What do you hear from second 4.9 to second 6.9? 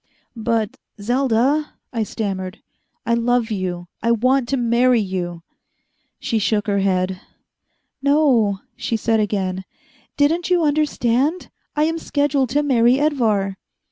you." She shook her